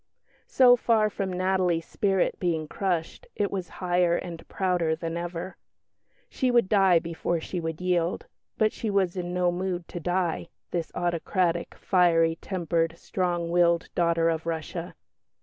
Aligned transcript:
So 0.47 0.75
far 0.75 1.11
from 1.11 1.31
Natalie's 1.31 1.85
spirit 1.85 2.39
being 2.39 2.67
crushed, 2.67 3.27
it 3.35 3.51
was 3.51 3.69
higher 3.85 4.15
and 4.15 4.47
prouder 4.47 4.95
than 4.95 5.15
ever. 5.15 5.57
She 6.27 6.49
would 6.49 6.67
die 6.67 6.97
before 6.97 7.39
she 7.39 7.59
would 7.59 7.79
yield; 7.79 8.25
but 8.57 8.73
she 8.73 8.89
was 8.89 9.15
in 9.15 9.31
no 9.31 9.51
mood 9.51 9.87
to 9.89 9.99
die, 9.99 10.49
this 10.71 10.91
autocratic, 10.95 11.75
fiery 11.75 12.37
tempered, 12.41 12.97
strong 12.97 13.51
willed 13.51 13.89
daughter 13.93 14.27
of 14.27 14.47
Russia. 14.47 14.95